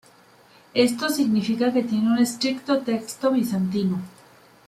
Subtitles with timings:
[0.73, 4.01] Esto significa que tiene un estricto texto bizantino.